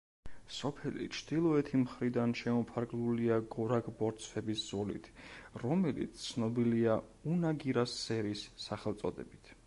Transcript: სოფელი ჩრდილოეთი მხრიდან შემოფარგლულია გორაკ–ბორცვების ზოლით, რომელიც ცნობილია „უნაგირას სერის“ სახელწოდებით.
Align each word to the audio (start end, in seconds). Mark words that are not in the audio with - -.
სოფელი 0.57 1.03
ჩრდილოეთი 1.15 1.79
მხრიდან 1.81 2.31
შემოფარგლულია 2.39 3.35
გორაკ–ბორცვების 3.55 4.63
ზოლით, 4.69 5.09
რომელიც 5.65 6.17
ცნობილია 6.29 6.95
„უნაგირას 7.35 7.93
სერის“ 8.07 8.47
სახელწოდებით. 8.65 9.53